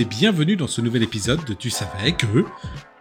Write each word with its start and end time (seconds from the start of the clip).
et 0.00 0.06
bienvenue 0.06 0.56
dans 0.56 0.66
ce 0.66 0.80
nouvel 0.80 1.02
épisode 1.02 1.44
de 1.44 1.52
Tu 1.52 1.68
savais 1.68 2.12
que... 2.12 2.44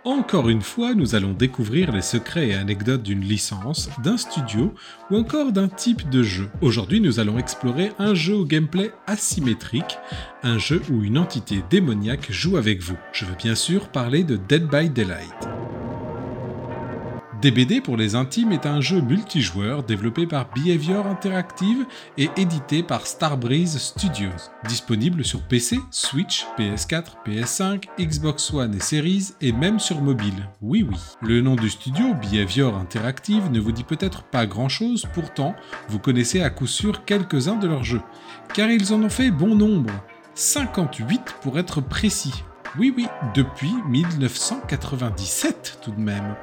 Encore 0.04 0.50
une 0.50 0.62
fois, 0.62 0.96
nous 0.96 1.16
allons 1.16 1.34
découvrir 1.34 1.92
les 1.94 2.02
secrets 2.02 2.50
et 2.50 2.56
anecdotes 2.56 3.04
d'une 3.04 3.22
licence, 3.22 3.90
d'un 4.04 4.18
studio 4.18 4.74
ou 5.10 5.18
encore 5.18 5.52
d'un 5.52 5.68
type 5.70 6.10
de 6.10 6.24
jeu. 6.24 6.50
Aujourd'hui, 6.62 7.00
nous 7.00 7.20
allons 7.20 7.38
explorer 7.38 7.92
un 8.00 8.14
jeu 8.14 8.36
au 8.36 8.46
gameplay 8.46 8.92
asymétrique, 9.08 9.98
un 10.44 10.58
jeu 10.58 10.82
où 10.90 11.04
une 11.04 11.18
entité 11.18 11.64
démoniaque 11.70 12.32
joue 12.32 12.58
avec 12.58 12.82
vous. 12.82 12.98
Je 13.14 13.26
veux 13.26 13.36
bien 13.36 13.56
sûr 13.56 13.90
parler 13.90 14.24
de 14.24 14.36
Dead 14.36 14.68
by 14.70 14.90
Daylight. 14.90 15.59
DBD 17.42 17.80
pour 17.80 17.96
les 17.96 18.16
intimes 18.16 18.52
est 18.52 18.66
un 18.66 18.82
jeu 18.82 19.00
multijoueur 19.00 19.84
développé 19.84 20.28
par 20.28 20.50
Behavior 20.54 21.08
Interactive 21.08 21.86
et 22.18 22.30
édité 22.36 22.84
par 22.84 23.08
Starbreeze 23.08 23.78
Studios, 23.78 24.52
disponible 24.68 25.24
sur 25.24 25.42
PC, 25.44 25.80
Switch, 25.90 26.46
PS4, 26.58 27.14
PS5, 27.26 27.86
Xbox 27.98 28.54
One 28.54 28.76
et 28.76 28.82
Series 28.82 29.30
et 29.40 29.54
même 29.54 29.80
sur 29.80 30.02
mobile. 30.02 30.50
Oui 30.62 30.84
oui. 30.84 30.98
Le 31.22 31.40
nom 31.40 31.56
du 31.56 31.70
studio, 31.70 32.14
Behavior 32.14 32.76
Interactive, 32.76 33.50
ne 33.50 33.62
vous 33.62 33.72
dit 33.72 33.86
peut-être 33.86 34.24
pas 34.24 34.46
grand-chose, 34.46 35.06
pourtant 35.14 35.56
vous 35.88 36.00
connaissez 36.00 36.42
à 36.42 36.50
coup 36.50 36.68
sûr 36.68 37.06
quelques-uns 37.06 37.56
de 37.56 37.68
leurs 37.68 37.86
jeux, 37.86 38.02
car 38.54 38.70
ils 38.70 38.92
en 38.92 39.02
ont 39.02 39.10
fait 39.10 39.32
bon 39.32 39.56
nombre, 39.56 39.94
58 40.36 41.38
pour 41.42 41.58
être 41.58 41.80
précis. 41.80 42.44
Oui 42.78 42.94
oui, 42.96 43.08
depuis 43.34 43.74
1997 43.88 45.80
tout 45.82 45.92
de 45.92 46.02
même. 46.02 46.36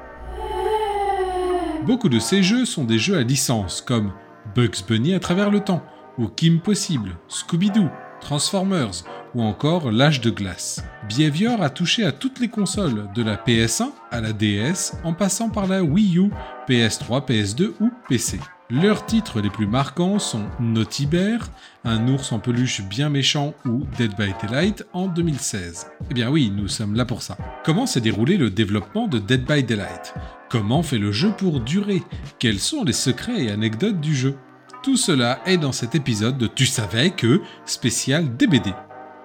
Beaucoup 1.87 2.09
de 2.09 2.19
ces 2.19 2.43
jeux 2.43 2.65
sont 2.65 2.83
des 2.83 2.99
jeux 2.99 3.17
à 3.17 3.23
licence, 3.23 3.79
comme 3.79 4.11
Bugs 4.53 4.83
Bunny 4.85 5.13
à 5.13 5.21
travers 5.21 5.49
le 5.49 5.61
temps, 5.61 5.81
ou 6.17 6.27
Kim 6.27 6.59
Possible, 6.59 7.15
Scooby-Doo, 7.29 7.87
Transformers, 8.19 9.05
ou 9.33 9.41
encore 9.41 9.89
L'âge 9.89 10.19
de 10.19 10.29
glace. 10.29 10.83
Behavior 11.07 11.61
a 11.61 11.69
touché 11.69 12.03
à 12.03 12.11
toutes 12.11 12.41
les 12.41 12.49
consoles, 12.49 13.07
de 13.15 13.23
la 13.23 13.37
PS1 13.37 13.91
à 14.11 14.19
la 14.19 14.33
DS, 14.33 14.97
en 15.05 15.13
passant 15.13 15.49
par 15.49 15.65
la 15.65 15.81
Wii 15.81 16.17
U, 16.17 16.29
PS3, 16.67 17.25
PS2 17.25 17.71
ou 17.79 17.89
PC. 18.09 18.37
Leurs 18.69 19.05
titres 19.05 19.39
les 19.39 19.49
plus 19.49 19.65
marquants 19.65 20.19
sont 20.19 20.43
Naughty 20.59 21.05
Bear, 21.05 21.39
un 21.85 22.05
ours 22.09 22.33
en 22.33 22.39
peluche 22.39 22.81
bien 22.81 23.07
méchant 23.07 23.53
ou 23.65 23.85
Dead 23.97 24.13
by 24.17 24.33
Daylight 24.41 24.85
en 24.91 25.07
2016. 25.07 25.87
Eh 26.11 26.13
bien 26.13 26.29
oui, 26.29 26.51
nous 26.53 26.67
sommes 26.67 26.93
là 26.93 27.05
pour 27.05 27.21
ça. 27.21 27.37
Comment 27.63 27.85
s'est 27.85 28.01
déroulé 28.01 28.35
le 28.35 28.49
développement 28.49 29.07
de 29.07 29.19
Dead 29.19 29.45
by 29.45 29.63
Daylight? 29.63 30.13
Comment 30.49 30.83
fait 30.83 30.97
le 30.97 31.13
jeu 31.13 31.31
pour 31.31 31.61
durer? 31.61 32.03
Quels 32.39 32.59
sont 32.59 32.83
les 32.83 32.91
secrets 32.91 33.45
et 33.45 33.51
anecdotes 33.51 34.01
du 34.01 34.13
jeu? 34.13 34.35
Tout 34.83 34.97
cela 34.97 35.39
est 35.45 35.57
dans 35.57 35.71
cet 35.71 35.95
épisode 35.95 36.37
de 36.37 36.47
Tu 36.47 36.65
savais 36.65 37.11
que 37.11 37.39
spécial 37.65 38.35
DBD. 38.35 38.73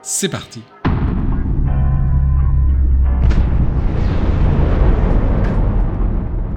C'est 0.02 0.28
parti 0.28 0.62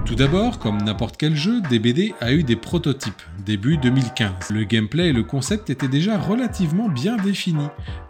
Tout 0.05 0.13
d'abord, 0.13 0.59
comme 0.59 0.83
n'importe 0.83 1.17
quel 1.17 1.35
jeu, 1.35 1.61
DBD 1.61 2.13
a 2.21 2.31
eu 2.31 2.43
des 2.43 2.55
prototypes, 2.55 3.23
début 3.43 3.77
2015. 3.77 4.51
Le 4.51 4.63
gameplay 4.63 5.07
et 5.07 5.13
le 5.13 5.23
concept 5.23 5.71
étaient 5.71 5.87
déjà 5.87 6.19
relativement 6.19 6.89
bien 6.89 7.17
définis. 7.17 7.69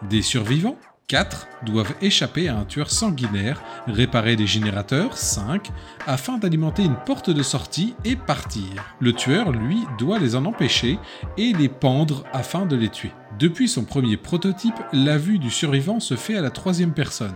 Des 0.10 0.22
survivants 0.22 0.78
4 1.08 1.48
doivent 1.68 1.94
échapper 2.02 2.48
à 2.48 2.58
un 2.58 2.66
tueur 2.66 2.90
sanguinaire, 2.90 3.62
réparer 3.86 4.36
des 4.36 4.48
générateurs 4.48 5.18
5 5.18 5.70
afin 6.08 6.40
d'alimenter 6.40 6.84
une 6.84 6.96
porte 6.96 7.30
de 7.30 7.44
sortie 7.44 7.94
et 8.06 8.16
partir. 8.16 8.96
Le 9.00 9.14
tueur, 9.14 9.52
lui, 9.52 9.84
doit 10.00 10.18
les 10.18 10.36
en 10.36 10.46
empêcher 10.46 10.98
et 11.38 11.54
les 11.54 11.70
pendre 11.70 12.24
afin 12.34 12.66
de 12.66 12.76
les 12.76 12.90
tuer. 12.90 13.12
Depuis 13.38 13.68
son 13.68 13.84
premier 13.84 14.18
prototype, 14.18 14.80
la 14.94 15.20
vue 15.20 15.38
du 15.38 15.52
survivant 15.52 16.00
se 16.00 16.16
fait 16.16 16.38
à 16.38 16.42
la 16.42 16.50
troisième 16.50 16.94
personne. 16.94 17.36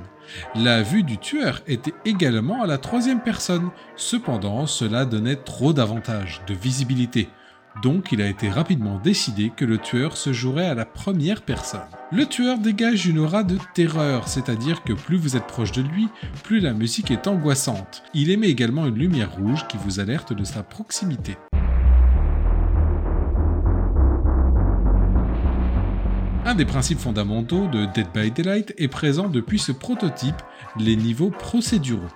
La 0.56 0.82
vue 0.82 1.04
du 1.04 1.20
tueur 1.20 1.62
était 1.68 1.94
également 2.06 2.64
à 2.64 2.68
la 2.68 2.80
troisième 2.80 3.22
personne. 3.22 3.70
Cependant, 3.96 4.66
cela 4.66 5.06
donnait 5.06 5.36
trop 5.36 5.74
d'avantages, 5.74 6.42
de 6.48 6.56
visibilité. 6.56 7.30
Donc 7.82 8.12
il 8.12 8.22
a 8.22 8.28
été 8.28 8.50
rapidement 8.50 9.00
décidé 9.00 9.52
que 9.56 9.64
le 9.64 9.78
tueur 9.78 10.18
se 10.18 10.34
jouerait 10.34 10.68
à 10.68 10.74
la 10.74 10.86
première 10.86 11.42
personne. 11.42 11.80
Le 12.12 12.26
tueur 12.26 12.58
dégage 12.58 13.06
une 13.06 13.20
aura 13.20 13.44
de 13.44 13.58
terreur, 13.74 14.28
c'est-à-dire 14.28 14.84
que 14.84 14.92
plus 14.92 15.16
vous 15.16 15.38
êtes 15.38 15.48
proche 15.48 15.72
de 15.72 15.82
lui, 15.82 16.10
plus 16.44 16.60
la 16.60 16.74
musique 16.74 17.10
est 17.10 17.28
angoissante. 17.28 18.04
Il 18.14 18.32
émet 18.32 18.50
également 18.50 18.86
une 18.86 18.98
lumière 18.98 19.32
rouge 19.32 19.66
qui 19.68 19.78
vous 19.78 20.02
alerte 20.02 20.34
de 20.34 20.44
sa 20.44 20.62
proximité. 20.62 21.38
Un 26.46 26.56
des 26.56 26.66
principes 26.66 27.00
fondamentaux 27.00 27.68
de 27.68 27.86
Dead 27.86 28.08
by 28.14 28.32
Daylight 28.32 28.74
est 28.78 28.88
présent 28.88 29.30
depuis 29.30 29.60
ce 29.60 29.72
prototype, 29.72 30.42
les 30.78 30.96
niveaux 30.96 31.30
procéduraux. 31.30 32.10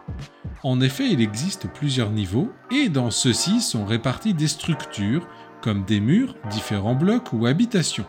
En 0.63 0.81
effet, 0.81 1.09
il 1.11 1.21
existe 1.21 1.67
plusieurs 1.67 2.09
niveaux, 2.09 2.49
et 2.71 2.89
dans 2.89 3.11
ceux-ci 3.11 3.61
sont 3.61 3.85
réparties 3.85 4.33
des 4.33 4.47
structures, 4.47 5.27
comme 5.63 5.85
des 5.85 6.01
murs, 6.01 6.35
différents 6.51 6.93
blocs 6.93 7.31
ou 7.31 7.45
habitations. 7.45 8.05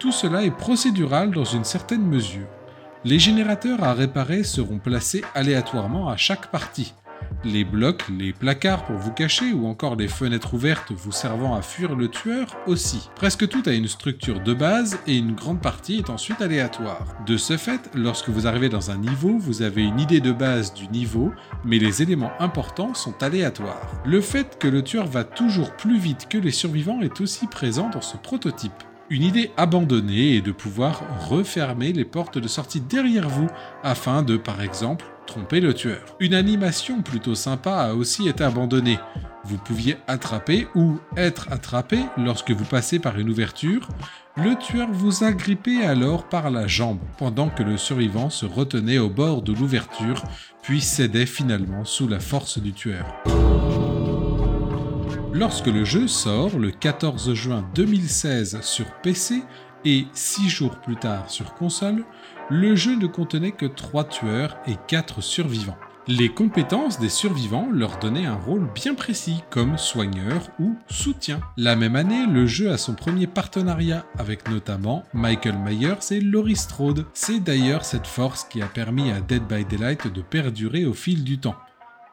Tout 0.00 0.10
cela 0.10 0.42
est 0.42 0.50
procédural 0.50 1.30
dans 1.30 1.44
une 1.44 1.62
certaine 1.62 2.04
mesure. 2.04 2.48
Les 3.04 3.20
générateurs 3.20 3.84
à 3.84 3.94
réparer 3.94 4.42
seront 4.42 4.78
placés 4.78 5.22
aléatoirement 5.34 6.08
à 6.08 6.16
chaque 6.16 6.50
partie. 6.50 6.92
Les 7.44 7.64
blocs, 7.64 8.04
les 8.08 8.32
placards 8.32 8.84
pour 8.84 8.96
vous 8.96 9.10
cacher 9.10 9.52
ou 9.52 9.66
encore 9.66 9.96
les 9.96 10.06
fenêtres 10.06 10.54
ouvertes 10.54 10.92
vous 10.92 11.10
servant 11.10 11.56
à 11.56 11.62
fuir 11.62 11.96
le 11.96 12.08
tueur 12.08 12.56
aussi. 12.68 13.08
Presque 13.16 13.48
tout 13.48 13.62
a 13.66 13.72
une 13.72 13.88
structure 13.88 14.38
de 14.38 14.54
base 14.54 14.98
et 15.08 15.16
une 15.16 15.34
grande 15.34 15.60
partie 15.60 15.98
est 15.98 16.10
ensuite 16.10 16.40
aléatoire. 16.40 17.04
De 17.26 17.36
ce 17.36 17.56
fait, 17.56 17.90
lorsque 17.94 18.28
vous 18.28 18.46
arrivez 18.46 18.68
dans 18.68 18.92
un 18.92 18.96
niveau, 18.96 19.38
vous 19.38 19.62
avez 19.62 19.82
une 19.82 19.98
idée 19.98 20.20
de 20.20 20.30
base 20.30 20.72
du 20.72 20.86
niveau, 20.86 21.32
mais 21.64 21.80
les 21.80 22.00
éléments 22.00 22.32
importants 22.38 22.94
sont 22.94 23.20
aléatoires. 23.24 23.90
Le 24.04 24.20
fait 24.20 24.56
que 24.60 24.68
le 24.68 24.84
tueur 24.84 25.08
va 25.08 25.24
toujours 25.24 25.72
plus 25.72 25.98
vite 25.98 26.28
que 26.28 26.38
les 26.38 26.52
survivants 26.52 27.00
est 27.00 27.20
aussi 27.20 27.48
présent 27.48 27.90
dans 27.90 28.02
ce 28.02 28.16
prototype. 28.16 28.84
Une 29.10 29.24
idée 29.24 29.50
abandonnée 29.56 30.36
est 30.36 30.40
de 30.42 30.52
pouvoir 30.52 31.02
refermer 31.28 31.92
les 31.92 32.04
portes 32.04 32.38
de 32.38 32.48
sortie 32.48 32.80
derrière 32.80 33.28
vous 33.28 33.48
afin 33.82 34.22
de, 34.22 34.36
par 34.36 34.62
exemple, 34.62 35.04
tromper 35.26 35.60
le 35.60 35.74
tueur. 35.74 36.02
Une 36.20 36.34
animation 36.34 37.02
plutôt 37.02 37.34
sympa 37.34 37.72
a 37.76 37.94
aussi 37.94 38.28
été 38.28 38.44
abandonnée. 38.44 38.98
Vous 39.44 39.58
pouviez 39.58 39.96
attraper 40.06 40.68
ou 40.74 40.98
être 41.16 41.50
attrapé 41.50 41.98
lorsque 42.16 42.52
vous 42.52 42.64
passez 42.64 42.98
par 42.98 43.18
une 43.18 43.30
ouverture. 43.30 43.88
Le 44.36 44.56
tueur 44.56 44.88
vous 44.90 45.24
agrippait 45.24 45.84
alors 45.84 46.28
par 46.28 46.50
la 46.50 46.66
jambe, 46.66 47.00
pendant 47.18 47.48
que 47.50 47.62
le 47.62 47.76
survivant 47.76 48.30
se 48.30 48.46
retenait 48.46 48.98
au 48.98 49.10
bord 49.10 49.42
de 49.42 49.52
l'ouverture, 49.52 50.22
puis 50.62 50.80
cédait 50.80 51.26
finalement 51.26 51.84
sous 51.84 52.08
la 52.08 52.20
force 52.20 52.58
du 52.58 52.72
tueur. 52.72 53.04
Lorsque 55.34 55.66
le 55.66 55.84
jeu 55.84 56.08
sort 56.08 56.58
le 56.58 56.70
14 56.70 57.34
juin 57.34 57.64
2016 57.74 58.60
sur 58.62 58.86
PC 59.02 59.42
et 59.84 60.06
6 60.12 60.48
jours 60.48 60.76
plus 60.76 60.96
tard 60.96 61.30
sur 61.30 61.54
console, 61.54 62.04
le 62.50 62.76
jeu 62.76 62.96
ne 62.96 63.06
contenait 63.06 63.52
que 63.52 63.66
3 63.66 64.04
tueurs 64.04 64.56
et 64.66 64.76
4 64.88 65.22
survivants. 65.22 65.78
Les 66.08 66.28
compétences 66.28 66.98
des 66.98 67.08
survivants 67.08 67.68
leur 67.72 68.00
donnaient 68.00 68.26
un 68.26 68.34
rôle 68.34 68.68
bien 68.74 68.94
précis, 68.94 69.44
comme 69.50 69.78
soigneur 69.78 70.50
ou 70.58 70.76
soutien. 70.88 71.40
La 71.56 71.76
même 71.76 71.94
année, 71.94 72.26
le 72.26 72.44
jeu 72.48 72.72
a 72.72 72.76
son 72.76 72.94
premier 72.94 73.28
partenariat 73.28 74.04
avec 74.18 74.48
notamment 74.50 75.04
Michael 75.14 75.58
Myers 75.58 76.10
et 76.10 76.20
Laurie 76.20 76.56
Strode. 76.56 77.06
C'est 77.14 77.38
d'ailleurs 77.38 77.84
cette 77.84 78.08
force 78.08 78.42
qui 78.42 78.62
a 78.62 78.66
permis 78.66 79.12
à 79.12 79.20
Dead 79.20 79.44
by 79.46 79.64
Daylight 79.64 80.12
de 80.12 80.22
perdurer 80.22 80.86
au 80.86 80.92
fil 80.92 81.22
du 81.22 81.38
temps 81.38 81.54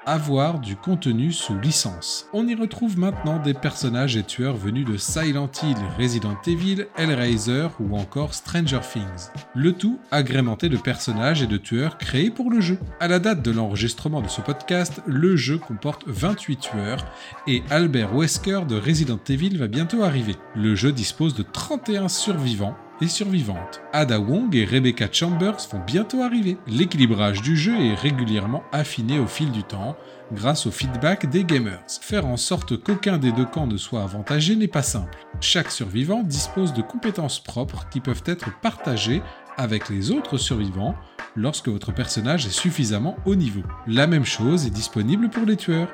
avoir 0.06 0.60
du 0.60 0.76
contenu 0.76 1.32
sous 1.32 1.58
licence. 1.60 2.28
On 2.34 2.48
y 2.48 2.56
retrouve 2.56 2.98
maintenant 2.98 3.40
des 3.40 3.54
personnages 3.54 4.16
et 4.16 4.24
tueurs 4.24 4.56
venus 4.56 4.86
de 4.86 4.98
Silent 4.98 5.50
Hill, 5.62 5.78
Resident 5.98 6.38
Evil, 6.48 6.88
Hellraiser 6.98 7.68
ou 7.80 7.96
encore 7.98 8.34
Stranger 8.34 8.80
Things. 8.82 9.30
Le 9.56 9.74
tout 9.74 10.00
agrémenté 10.12 10.70
de 10.70 10.78
personnages 10.78 11.42
et 11.42 11.48
de 11.48 11.58
tueurs 11.58 11.98
créés 11.98 12.32
pour 12.32 12.50
le 12.50 12.62
jeu. 12.62 12.80
À 13.00 13.08
la 13.08 13.20
date 13.20 13.42
de 13.42 13.52
l'enregistrement 13.52 14.22
de 14.22 14.28
ce 14.28 14.42
podcast, 14.42 15.02
le 15.06 15.36
jeu 15.36 15.58
comporte 15.58 16.04
28 16.08 16.58
tueurs 16.58 17.06
et 17.48 17.64
Albert 17.70 18.16
Wesker 18.16 18.62
de 18.68 18.80
Resident 18.80 19.20
Evil 19.28 19.58
va 19.58 19.68
bientôt 19.68 20.04
arriver. 20.04 20.36
Le 20.56 20.76
jeu 20.76 20.92
dispose 20.92 21.36
de 21.36 21.44
31 21.44 22.08
survivants 22.08 22.76
et 23.02 23.08
survivantes. 23.08 23.82
Ada 23.94 24.20
Wong 24.20 24.56
et 24.56 24.66
Rebecca 24.66 25.08
Chambers 25.12 25.58
vont 25.72 25.80
bientôt 25.86 26.22
arriver. 26.22 26.58
L'équilibrage 26.68 27.42
du 27.42 27.56
jeu 27.58 27.80
est 27.80 27.96
régulièrement 27.96 28.64
affiné 28.72 29.20
au 29.20 29.28
fil 29.28 29.52
du 29.52 29.64
temps 29.64 29.96
grâce 30.32 30.66
au 30.66 30.72
feedback 30.72 31.30
des 31.30 31.44
gamers. 31.44 31.82
Faire 32.02 32.26
en 32.26 32.38
sorte 32.38 32.82
qu'aucun 32.82 33.18
des 33.18 33.32
deux 33.32 33.46
camps 33.46 33.68
ne 33.68 33.78
soit 33.78 34.04
avantagé 34.04 34.56
n'est 34.56 34.68
pas 34.68 34.84
simple. 34.84 35.18
Chaque 35.42 35.72
survivant 35.72 36.24
dispose 36.24 36.74
de 36.74 36.82
compétences 36.82 37.40
propres 37.40 37.88
qui 37.90 38.00
peuvent 38.00 38.24
être 38.26 38.50
partagées 38.62 39.22
avec 39.58 39.90
les 39.90 40.12
autres 40.12 40.38
survivants 40.38 40.96
lorsque 41.36 41.68
votre 41.68 41.94
personnage 41.94 42.46
est 42.46 42.52
suffisamment 42.52 43.18
haut 43.26 43.36
niveau. 43.36 43.64
La 43.88 44.08
même 44.08 44.26
chose 44.26 44.66
est 44.66 44.72
disponible 44.72 45.30
pour 45.30 45.46
les 45.46 45.58
tueurs. 45.58 45.92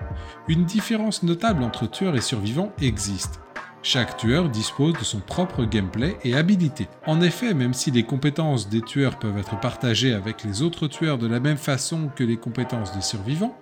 Une 0.47 0.65
différence 0.65 1.23
notable 1.23 1.63
entre 1.63 1.89
tueurs 1.89 2.15
et 2.15 2.21
survivants 2.21 2.71
existe. 2.81 3.39
Chaque 3.87 4.17
tueur 4.17 4.49
dispose 4.49 4.93
de 4.93 5.03
son 5.03 5.19
propre 5.19 5.63
gameplay 5.63 6.17
et 6.23 6.35
habilité. 6.35 6.87
En 7.05 7.21
effet, 7.21 7.53
même 7.53 7.75
si 7.75 7.91
les 7.91 8.01
compétences 8.01 8.67
des 8.67 8.81
tueurs 8.81 9.19
peuvent 9.19 9.37
être 9.37 9.59
partagées 9.59 10.11
avec 10.11 10.43
les 10.43 10.63
autres 10.63 10.87
tueurs 10.87 11.19
de 11.19 11.27
la 11.27 11.39
même 11.39 11.55
façon 11.57 12.09
que 12.15 12.23
les 12.23 12.35
compétences 12.35 12.95
des 12.95 13.03
survivants, 13.03 13.55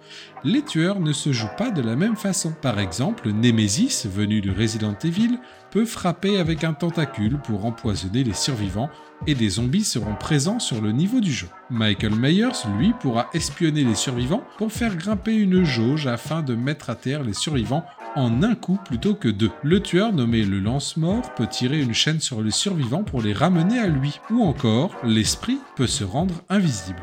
les 0.46 0.62
tueurs 0.62 1.02
ne 1.02 1.12
se 1.12 1.34
jouent 1.34 1.58
pas 1.58 1.72
de 1.72 1.82
la 1.82 1.98
même 1.98 2.16
façon. 2.16 2.54
Par 2.62 2.80
exemple, 2.80 3.34
Nemesis, 3.34 4.06
venu 4.06 4.40
de 4.40 4.50
Resident 4.50 4.96
Evil, 5.04 5.40
peut 5.74 5.86
frapper 5.86 6.38
avec 6.38 6.64
un 6.64 6.74
tentacule 6.74 7.40
pour 7.40 7.66
empoisonner 7.66 8.24
les 8.24 8.36
survivants 8.36 8.92
et 9.26 9.34
des 9.34 9.50
zombies 9.50 9.84
seront 9.84 10.14
présents 10.14 10.60
sur 10.60 10.82
le 10.82 10.92
niveau 10.92 11.20
du 11.20 11.32
jeu. 11.32 11.48
Michael 11.72 12.14
Myers, 12.14 12.68
lui, 12.78 12.94
pourra 13.00 13.28
espionner 13.34 13.84
les 13.84 13.96
survivants 13.96 14.44
pour 14.60 14.72
faire 14.72 14.96
grimper 14.96 15.34
une 15.34 15.64
jauge 15.64 16.06
afin 16.06 16.44
de 16.44 16.54
mettre 16.54 16.92
à 16.92 16.96
terre 16.96 17.24
les 17.24 17.34
survivants 17.34 17.86
en 18.16 18.44
un 18.44 18.54
coup 18.54 18.78
plutôt 18.86 19.16
que 19.16 19.30
deux. 19.30 19.50
Le 19.64 19.82
tueur 19.82 20.14
nommé 20.14 20.44
le 20.44 20.60
lance-mort 20.60 21.34
peut 21.34 21.48
tirer 21.48 21.82
une 21.82 21.96
chaîne 21.96 22.20
sur 22.20 22.44
les 22.44 22.52
survivants 22.52 23.04
pour 23.04 23.24
les 23.24 23.34
ramener 23.34 23.80
à 23.80 23.88
lui. 23.88 24.20
Ou 24.30 24.44
encore, 24.44 24.96
l'esprit 25.04 25.58
peut 25.76 25.88
se 25.88 26.04
rendre 26.04 26.44
invisible. 26.50 27.02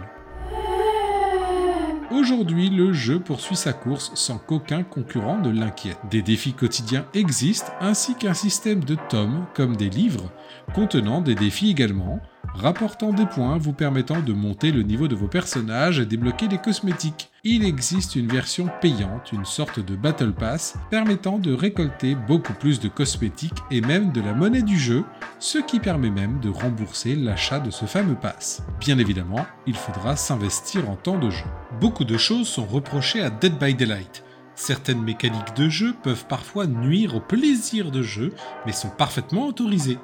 Aujourd'hui, 2.11 2.71
le 2.71 2.93
jeu 2.93 3.21
poursuit 3.21 3.55
sa 3.55 3.73
course 3.73 4.11
sans 4.15 4.39
qu'aucun 4.39 4.83
concurrent 4.83 5.39
ne 5.39 5.49
l'inquiète. 5.49 5.99
Des 6.11 6.23
défis 6.23 6.55
quotidiens 6.55 7.07
existent, 7.15 7.73
ainsi 7.81 8.17
qu'un 8.17 8.35
système 8.35 8.83
de 8.83 8.97
tomes, 9.09 9.47
comme 9.55 9.77
des 9.77 9.91
livres, 9.91 10.33
contenant 10.75 11.21
des 11.21 11.37
défis 11.37 11.71
également, 11.71 12.21
rapportant 12.55 13.13
des 13.13 13.27
points 13.27 13.59
vous 13.59 13.73
permettant 13.73 14.21
de 14.21 14.33
monter 14.33 14.71
le 14.73 14.83
niveau 14.83 15.09
de 15.09 15.15
vos 15.15 15.29
personnages 15.29 15.99
et 15.99 16.07
débloquer 16.07 16.49
des 16.49 16.59
cosmétiques. 16.59 17.31
Il 17.45 17.65
existe 17.65 18.17
une 18.17 18.29
version 18.29 18.69
payante, 18.81 19.33
une 19.33 19.45
sorte 19.45 19.81
de 19.81 19.97
Battle 19.97 20.33
Pass, 20.33 20.77
permettant 20.91 21.39
de 21.39 21.55
récolter 21.55 22.15
beaucoup 22.15 22.53
plus 22.53 22.81
de 22.81 22.89
cosmétiques 22.89 23.63
et 23.71 23.81
même 23.81 24.13
de 24.13 24.21
la 24.21 24.35
monnaie 24.35 24.63
du 24.63 24.79
jeu, 24.79 25.05
ce 25.39 25.59
qui 25.59 25.81
permet 25.81 26.11
même 26.11 26.41
de 26.41 26.51
rembourser 26.51 27.17
l'achat 27.17 27.61
de 27.61 27.71
ce 27.71 27.87
fameux 27.87 28.17
pass. 28.17 28.63
Bien 28.79 28.99
évidemment, 28.99 29.47
il 29.67 29.75
faudra 29.75 30.17
s'investir 30.17 30.91
en 30.91 30.97
temps 30.97 31.19
de 31.19 31.31
jeu. 31.31 31.47
Beaucoup 31.81 32.05
de 32.05 32.19
choses 32.19 32.49
sont 32.49 32.67
reprochées 32.67 33.23
à 33.23 33.31
Dead 33.31 33.59
by 33.59 33.75
Daylight. 33.75 34.23
Certaines 34.55 35.03
mécaniques 35.03 35.57
de 35.57 35.71
jeu 35.71 35.95
peuvent 36.03 36.27
parfois 36.27 36.67
nuire 36.67 37.15
au 37.15 37.21
plaisir 37.21 37.91
de 37.91 38.03
jeu, 38.03 38.35
mais 38.67 38.73
sont 38.73 38.91
parfaitement 38.91 39.47
autorisées. 39.47 39.99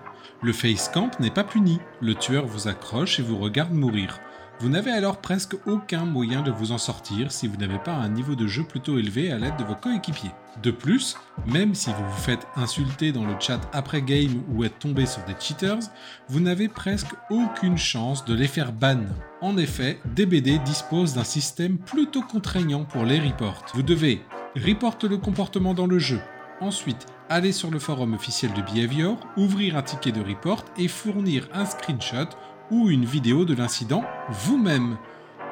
Le 0.47 0.53
face 0.53 0.89
camp 0.89 1.11
n'est 1.19 1.33
pas 1.33 1.43
puni, 1.43 1.81
le 2.01 2.15
tueur 2.15 2.47
vous 2.47 2.69
accroche 2.69 3.19
et 3.19 3.23
vous 3.23 3.37
regarde 3.37 3.73
mourir. 3.73 4.21
Vous 4.61 4.69
n'avez 4.69 4.93
alors 4.93 5.21
presque 5.21 5.57
aucun 5.67 6.05
moyen 6.05 6.43
de 6.43 6.53
vous 6.53 6.71
en 6.71 6.79
sortir 6.79 7.33
si 7.33 7.49
vous 7.49 7.57
n'avez 7.57 7.81
pas 7.81 7.95
un 7.95 8.09
niveau 8.09 8.37
de 8.37 8.47
jeu 8.47 8.63
plutôt 8.63 8.97
élevé 8.97 9.33
à 9.33 9.39
l'aide 9.39 9.57
de 9.57 9.65
vos 9.65 9.75
coéquipiers. 9.75 10.31
De 10.63 10.71
plus, 10.71 11.17
même 11.47 11.75
si 11.75 11.91
vous 11.91 12.09
vous 12.09 12.23
faites 12.23 12.47
insulter 12.55 13.11
dans 13.11 13.27
le 13.27 13.35
chat 13.41 13.61
après 13.73 14.03
game 14.03 14.41
ou 14.55 14.63
être 14.63 14.79
tombé 14.79 15.05
sur 15.05 15.25
des 15.25 15.35
cheaters, 15.37 15.91
vous 16.29 16.39
n'avez 16.39 16.69
presque 16.69 17.11
aucune 17.29 17.77
chance 17.77 18.25
de 18.25 18.35
les 18.35 18.47
faire 18.47 18.73
ban. 18.73 19.01
En 19.41 19.57
effet, 19.57 19.99
DBD 20.15 20.61
dispose 20.61 21.15
d'un 21.15 21.25
système 21.25 21.77
plutôt 21.77 22.23
contraignant 22.23 22.85
pour 22.85 23.05
les 23.05 23.19
reports. 23.19 23.65
Vous 23.75 23.83
devez 23.83 24.23
report 24.55 24.97
le 25.03 25.19
comportement 25.19 25.75
dans 25.75 25.89
le 25.89 25.99
jeu, 25.99 26.21
ensuite 26.61 27.07
aller 27.29 27.53
sur 27.53 27.71
le 27.71 27.79
forum 27.79 28.15
officiel 28.15 28.53
de 28.53 28.63
Behavior, 28.63 29.19
ouvrir 29.37 29.77
un 29.77 29.83
ticket 29.83 30.13
de 30.13 30.23
report 30.23 30.65
et 30.79 30.89
fournir 30.89 31.49
un 31.53 31.65
screenshot 31.65 32.29
ou 32.71 32.91
une 32.91 33.05
vidéo 33.05 33.45
de 33.45 33.55
l'incident 33.55 34.05
vous-même. 34.31 34.97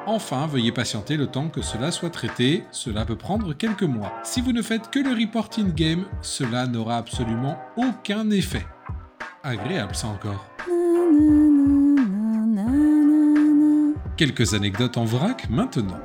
Enfin, 0.07 0.45
veuillez 0.45 0.71
patienter 0.71 1.17
le 1.17 1.27
temps 1.27 1.49
que 1.49 1.61
cela 1.61 1.91
soit 1.91 2.11
traité, 2.11 2.63
cela 2.71 3.05
peut 3.05 3.15
prendre 3.15 3.53
quelques 3.53 3.83
mois. 3.83 4.13
Si 4.23 4.39
vous 4.39 4.51
ne 4.51 4.61
faites 4.61 4.91
que 4.91 4.99
le 4.99 5.09
report 5.09 5.49
in-game, 5.57 6.05
cela 6.21 6.67
n'aura 6.67 6.97
absolument 6.97 7.57
aucun 7.75 8.29
effet. 8.29 8.65
Agréable 9.43 9.95
ça 9.95 10.07
encore. 10.07 10.45
Quelques 14.17 14.53
anecdotes 14.53 14.97
en 14.97 15.05
vrac 15.05 15.49
maintenant. 15.49 15.99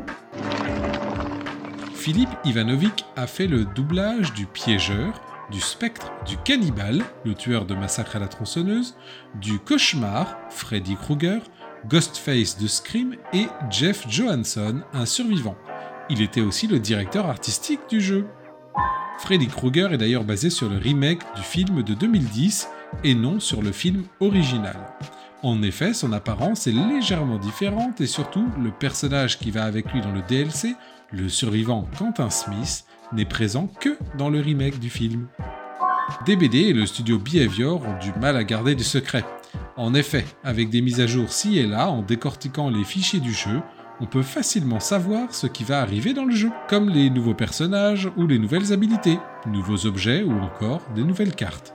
Philippe 2.01 2.31
Ivanovic 2.47 3.05
a 3.15 3.27
fait 3.27 3.47
le 3.47 3.67
doublage 3.67 4.33
du 4.33 4.47
piégeur, 4.47 5.21
du 5.51 5.61
spectre, 5.61 6.11
du 6.27 6.39
cannibale, 6.39 7.05
le 7.27 7.35
tueur 7.35 7.67
de 7.67 7.75
massacre 7.75 8.17
à 8.17 8.19
la 8.19 8.27
tronçonneuse, 8.27 8.97
du 9.35 9.59
cauchemar, 9.59 10.39
Freddy 10.49 10.97
Krueger, 10.97 11.43
Ghostface 11.87 12.57
de 12.57 12.67
Scream 12.69 13.17
et 13.35 13.49
Jeff 13.69 14.09
Johansson, 14.09 14.81
un 14.95 15.05
survivant. 15.05 15.57
Il 16.09 16.23
était 16.23 16.41
aussi 16.41 16.69
le 16.69 16.79
directeur 16.79 17.29
artistique 17.29 17.81
du 17.91 18.01
jeu. 18.01 18.27
Freddy 19.19 19.49
Krueger 19.49 19.93
est 19.93 19.99
d'ailleurs 19.99 20.25
basé 20.25 20.49
sur 20.49 20.71
le 20.71 20.79
remake 20.79 21.21
du 21.37 21.43
film 21.43 21.83
de 21.83 21.93
2010 21.93 22.67
et 23.05 23.15
non 23.15 23.41
sur 23.41 23.61
le 23.61 23.73
film 23.73 24.05
original. 24.21 24.77
En 25.43 25.63
effet, 25.63 25.93
son 25.93 26.13
apparence 26.13 26.67
est 26.67 26.73
légèrement 26.73 27.39
différente 27.39 28.01
et 28.01 28.07
surtout, 28.07 28.47
le 28.59 28.71
personnage 28.71 29.39
qui 29.39 29.51
va 29.51 29.65
avec 29.65 29.93
lui 29.93 30.01
dans 30.01 30.13
le 30.13 30.23
DLC, 30.23 30.77
le 31.13 31.29
survivant 31.29 31.87
Quentin 31.99 32.31
Smith, 32.31 32.85
n'est 33.13 33.25
présent 33.25 33.69
que 33.81 33.97
dans 34.17 34.31
le 34.31 34.41
remake 34.41 34.79
du 34.79 34.91
film. 34.91 35.27
DBD 36.27 36.57
et 36.57 36.73
le 36.73 36.87
studio 36.87 37.19
Behavior 37.19 37.83
ont 37.83 37.99
du 37.99 38.13
mal 38.21 38.37
à 38.37 38.45
garder 38.45 38.75
des 38.75 38.85
secrets. 38.85 39.25
En 39.77 39.95
effet, 39.95 40.25
avec 40.45 40.71
des 40.71 40.81
mises 40.81 41.01
à 41.01 41.07
jour 41.07 41.33
ci 41.33 41.59
et 41.59 41.67
là, 41.67 41.91
en 41.91 42.03
décortiquant 42.03 42.71
les 42.71 42.85
fichiers 42.85 43.21
du 43.21 43.33
jeu, 43.33 43.61
on 44.01 44.07
peut 44.07 44.23
facilement 44.23 44.81
savoir 44.81 45.35
ce 45.35 45.47
qui 45.47 45.65
va 45.65 45.81
arriver 45.81 46.15
dans 46.15 46.25
le 46.25 46.35
jeu, 46.35 46.51
comme 46.69 46.89
les 46.89 47.11
nouveaux 47.11 47.35
personnages 47.35 48.11
ou 48.17 48.27
les 48.27 48.39
nouvelles 48.39 48.73
habilités, 48.73 49.19
nouveaux 49.47 49.87
objets 49.87 50.23
ou 50.23 50.33
encore 50.33 50.81
des 50.95 51.05
nouvelles 51.05 51.35
cartes. 51.35 51.75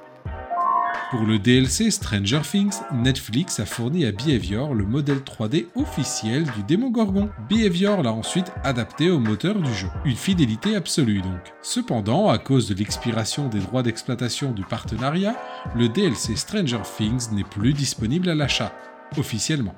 Pour 1.16 1.26
le 1.26 1.40
DLC 1.40 1.92
Stranger 1.92 2.42
Things, 2.42 2.76
Netflix 2.94 3.62
a 3.62 3.66
fourni 3.66 4.04
à 4.04 4.12
Behavior 4.12 4.74
le 4.74 4.84
modèle 4.84 5.20
3D 5.20 5.68
officiel 5.76 6.44
du 6.44 6.64
démon 6.64 6.90
Gorgon. 6.90 7.30
Behavior 7.48 8.04
l'a 8.04 8.12
ensuite 8.12 8.52
adapté 8.66 9.10
au 9.10 9.18
moteur 9.18 9.56
du 9.62 9.74
jeu. 9.74 9.88
Une 10.04 10.18
fidélité 10.18 10.76
absolue 10.76 11.22
donc. 11.22 11.54
Cependant, 11.62 12.28
à 12.28 12.38
cause 12.38 12.68
de 12.68 12.76
l'expiration 12.76 13.48
des 13.48 13.60
droits 13.60 13.82
d'exploitation 13.82 14.52
du 14.52 14.66
partenariat, 14.66 15.38
le 15.74 15.88
DLC 15.88 16.36
Stranger 16.36 16.82
Things 16.98 17.32
n'est 17.32 17.46
plus 17.46 17.72
disponible 17.72 18.28
à 18.28 18.36
l'achat, 18.36 18.74
officiellement. 19.18 19.76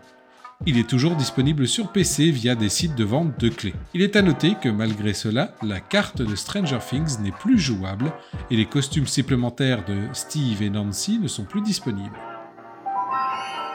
Il 0.65 0.77
est 0.77 0.89
toujours 0.89 1.15
disponible 1.15 1.67
sur 1.67 1.91
PC 1.91 2.31
via 2.31 2.55
des 2.55 2.69
sites 2.69 2.95
de 2.95 3.03
vente 3.03 3.39
de 3.39 3.49
clés. 3.49 3.75
Il 3.93 4.01
est 4.01 4.15
à 4.15 4.21
noter 4.21 4.55
que 4.61 4.69
malgré 4.69 5.13
cela, 5.13 5.53
la 5.61 5.79
carte 5.79 6.21
de 6.21 6.35
Stranger 6.35 6.79
Things 6.79 7.19
n'est 7.21 7.31
plus 7.31 7.59
jouable 7.59 8.11
et 8.49 8.57
les 8.57 8.65
costumes 8.65 9.07
supplémentaires 9.07 9.85
de 9.85 10.07
Steve 10.13 10.63
et 10.63 10.69
Nancy 10.69 11.19
ne 11.19 11.27
sont 11.27 11.45
plus 11.45 11.61
disponibles. 11.61 12.17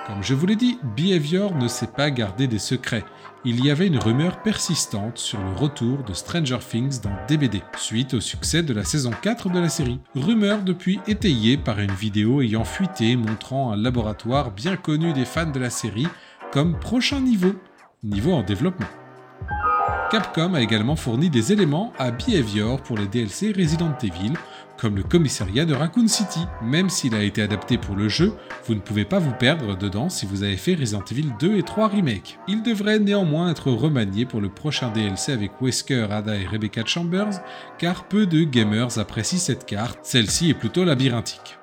Comme 0.08 0.22
je 0.22 0.34
vous 0.34 0.46
l'ai 0.46 0.56
dit, 0.56 0.78
Behavior 0.96 1.54
ne 1.54 1.68
sait 1.68 1.86
pas 1.86 2.10
garder 2.10 2.48
des 2.48 2.58
secrets. 2.58 3.04
Il 3.44 3.64
y 3.64 3.70
avait 3.70 3.86
une 3.86 3.98
rumeur 3.98 4.42
persistante 4.42 5.18
sur 5.18 5.40
le 5.40 5.52
retour 5.52 6.02
de 6.02 6.12
Stranger 6.12 6.58
Things 6.58 7.00
dans 7.00 7.16
DBD, 7.28 7.62
suite 7.76 8.14
au 8.14 8.20
succès 8.20 8.64
de 8.64 8.74
la 8.74 8.84
saison 8.84 9.12
4 9.22 9.50
de 9.50 9.60
la 9.60 9.68
série. 9.68 10.00
Rumeur 10.16 10.62
depuis 10.62 10.98
étayée 11.06 11.56
par 11.56 11.78
une 11.78 11.92
vidéo 11.92 12.42
ayant 12.42 12.64
fuité 12.64 13.14
montrant 13.14 13.72
un 13.72 13.76
laboratoire 13.76 14.50
bien 14.50 14.76
connu 14.76 15.12
des 15.12 15.24
fans 15.24 15.50
de 15.50 15.60
la 15.60 15.70
série 15.70 16.08
comme 16.52 16.78
prochain 16.78 17.20
niveau, 17.20 17.54
niveau 18.04 18.32
en 18.32 18.42
développement. 18.42 18.86
Capcom 20.10 20.52
a 20.52 20.60
également 20.60 20.96
fourni 20.96 21.30
des 21.30 21.52
éléments 21.52 21.94
à 21.98 22.10
Behavior 22.10 22.82
pour 22.82 22.98
les 22.98 23.06
DLC 23.06 23.54
Resident 23.56 23.96
Evil, 24.02 24.34
comme 24.78 24.96
le 24.96 25.02
commissariat 25.02 25.64
de 25.64 25.72
Raccoon 25.72 26.08
City. 26.08 26.40
Même 26.62 26.90
s'il 26.90 27.14
a 27.14 27.22
été 27.22 27.40
adapté 27.40 27.78
pour 27.78 27.96
le 27.96 28.10
jeu, 28.10 28.34
vous 28.66 28.74
ne 28.74 28.80
pouvez 28.80 29.06
pas 29.06 29.18
vous 29.18 29.32
perdre 29.32 29.78
dedans 29.78 30.10
si 30.10 30.26
vous 30.26 30.42
avez 30.42 30.58
fait 30.58 30.74
Resident 30.74 31.04
Evil 31.10 31.30
2 31.40 31.56
et 31.56 31.62
3 31.62 31.88
Remake. 31.88 32.38
Il 32.46 32.62
devrait 32.62 32.98
néanmoins 32.98 33.50
être 33.50 33.70
remanié 33.70 34.26
pour 34.26 34.42
le 34.42 34.50
prochain 34.50 34.90
DLC 34.90 35.32
avec 35.32 35.52
Wesker, 35.62 36.08
Ada 36.10 36.36
et 36.36 36.46
Rebecca 36.46 36.84
Chambers, 36.84 37.40
car 37.78 38.04
peu 38.04 38.26
de 38.26 38.44
gamers 38.44 38.98
apprécient 38.98 39.38
cette 39.38 39.64
carte, 39.64 40.00
celle-ci 40.02 40.50
est 40.50 40.54
plutôt 40.54 40.84
labyrinthique. 40.84 41.58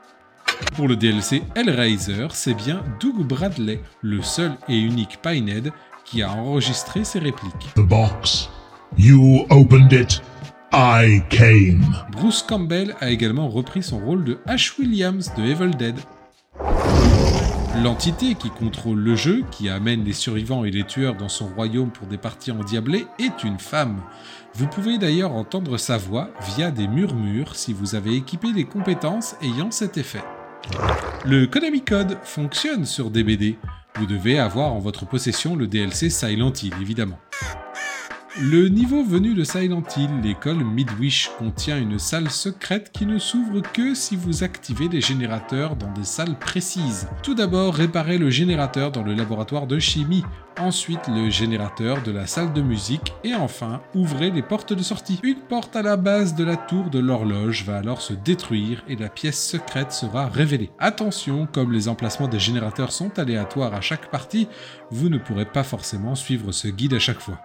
Pour 0.76 0.88
le 0.88 0.96
DLC 0.96 1.44
Hellraiser, 1.56 2.28
c'est 2.32 2.54
bien 2.54 2.84
Doug 3.00 3.26
Bradley, 3.26 3.82
le 4.02 4.22
seul 4.22 4.54
et 4.68 4.78
unique 4.78 5.20
Pinehead, 5.22 5.72
qui 6.06 6.22
a 6.22 6.32
enregistré 6.32 7.04
ses 7.04 7.20
répliques. 7.20 7.74
The 7.76 7.82
box. 7.82 8.50
You 8.98 9.46
opened 9.50 9.92
it. 9.94 10.22
I 10.72 11.22
came. 11.30 11.82
Bruce 12.12 12.44
Campbell 12.44 12.96
a 13.00 13.10
également 13.10 13.50
repris 13.50 13.84
son 13.84 14.00
rôle 14.00 14.24
de 14.24 14.40
Ash 14.46 14.78
Williams 14.78 15.32
de 15.36 15.44
Evil 15.44 15.76
Dead. 15.76 15.96
L'entité 17.84 18.36
qui 18.36 18.50
contrôle 18.50 19.00
le 19.00 19.16
jeu, 19.16 19.44
qui 19.52 19.70
amène 19.70 20.04
les 20.04 20.14
survivants 20.14 20.66
et 20.66 20.72
les 20.72 20.84
tueurs 20.84 21.16
dans 21.16 21.30
son 21.30 21.48
royaume 21.48 21.92
pour 21.92 22.08
des 22.08 22.18
parties 22.18 22.52
endiablées, 22.52 23.08
est 23.20 23.44
une 23.44 23.60
femme. 23.60 24.02
Vous 24.56 24.68
pouvez 24.68 24.98
d'ailleurs 24.98 25.32
entendre 25.32 25.78
sa 25.78 25.98
voix 25.98 26.30
via 26.56 26.72
des 26.72 26.88
murmures 26.88 27.56
si 27.56 27.72
vous 27.72 27.96
avez 27.96 28.16
équipé 28.16 28.52
les 28.54 28.66
compétences 28.66 29.36
ayant 29.42 29.72
cet 29.72 29.98
effet. 29.98 30.24
Le 31.26 31.46
Konami 31.46 31.82
Code 31.84 32.18
fonctionne 32.24 32.86
sur 32.86 33.10
DBD. 33.10 33.58
Vous 33.96 34.06
devez 34.06 34.40
avoir 34.40 34.74
en 34.74 34.80
votre 34.80 35.06
possession 35.06 35.56
le 35.56 35.68
DLC 35.68 36.10
Silent 36.10 36.54
Hill, 36.54 36.74
évidemment. 36.82 37.20
Le 38.38 38.70
niveau 38.70 39.04
venu 39.04 39.34
de 39.34 39.44
Silent 39.44 39.82
Hill, 39.98 40.22
l'école 40.24 40.64
Midwish 40.64 41.32
contient 41.40 41.80
une 41.80 41.98
salle 41.98 42.30
secrète 42.30 42.92
qui 42.92 43.08
ne 43.08 43.18
s'ouvre 43.18 43.62
que 43.74 43.96
si 43.96 44.16
vous 44.16 44.44
activez 44.44 44.88
les 44.88 45.02
générateurs 45.02 45.76
dans 45.76 45.92
des 45.92 46.04
salles 46.04 46.38
précises. 46.38 47.08
Tout 47.24 47.34
d'abord, 47.34 47.74
réparez 47.74 48.20
le 48.20 48.30
générateur 48.30 48.92
dans 48.92 49.02
le 49.02 49.16
laboratoire 49.16 49.66
de 49.66 49.80
chimie, 49.80 50.24
ensuite 50.60 51.08
le 51.08 51.32
générateur 51.32 52.04
de 52.04 52.12
la 52.12 52.28
salle 52.28 52.54
de 52.54 52.62
musique 52.62 53.14
et 53.24 53.34
enfin, 53.34 53.82
ouvrez 53.96 54.30
les 54.30 54.44
portes 54.44 54.74
de 54.74 54.84
sortie. 54.84 55.20
Une 55.24 55.40
porte 55.40 55.76
à 55.76 55.82
la 55.82 55.98
base 55.98 56.36
de 56.36 56.44
la 56.44 56.56
tour 56.56 56.92
de 56.92 57.00
l'horloge 57.00 57.66
va 57.66 57.78
alors 57.78 58.02
se 58.02 58.14
détruire 58.14 58.84
et 58.88 58.96
la 58.96 59.10
pièce 59.10 59.44
secrète 59.44 59.92
sera 59.92 60.28
révélée. 60.28 60.70
Attention, 60.78 61.48
comme 61.52 61.74
les 61.74 61.88
emplacements 61.88 62.28
des 62.28 62.40
générateurs 62.40 62.92
sont 62.92 63.18
aléatoires 63.18 63.74
à 63.74 63.82
chaque 63.82 64.12
partie, 64.12 64.48
vous 64.92 65.10
ne 65.10 65.18
pourrez 65.18 65.46
pas 65.46 65.64
forcément 65.64 66.14
suivre 66.14 66.52
ce 66.52 66.68
guide 66.68 66.94
à 66.94 67.00
chaque 67.00 67.20
fois. 67.20 67.40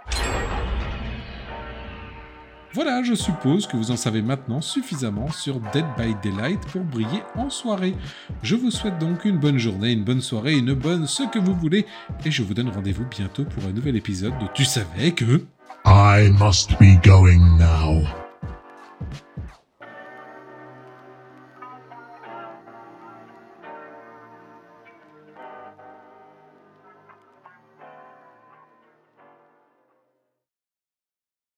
Voilà, 2.75 3.05
je 3.05 3.15
suppose 3.15 3.69
que 3.69 3.77
vous 3.77 3.93
en 3.93 3.97
savez 3.97 4.21
maintenant 4.21 4.61
suffisamment 4.61 5.31
sur 5.31 5.61
Dead 5.73 5.85
by 5.97 6.17
Daylight 6.25 6.61
pour 6.73 6.83
briller 6.83 7.23
en 7.37 7.49
soirée. 7.49 7.95
Je 8.43 8.57
vous 8.57 8.73
souhaite 8.73 8.99
donc 8.99 9.25
une 9.25 9.39
bonne 9.39 9.59
journée, 9.59 9.93
une 9.93 10.03
bonne 10.03 10.21
soirée, 10.21 10.59
une 10.59 10.75
bonne 10.75 11.07
ce 11.07 11.23
que 11.23 11.39
vous 11.39 11.55
voulez, 11.55 11.87
et 12.25 12.33
je 12.33 12.43
vous 12.43 12.53
donne 12.53 12.71
rendez-vous 12.71 13.07
bientôt 13.09 13.45
pour 13.45 13.65
un 13.67 13.73
nouvel 13.73 13.95
épisode 13.95 14.37
de 14.41 14.47
Tu 14.55 14.65
savais 14.65 15.13
que... 15.13 15.45
I 15.87 16.31
must 16.37 16.73
be 16.81 17.01
going 17.05 17.59
now. 17.59 18.24